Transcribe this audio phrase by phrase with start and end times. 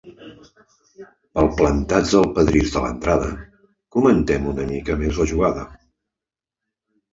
[1.39, 3.29] Palplantats al pedrís de l'entrada
[3.97, 5.71] comentem una mica més la jugada.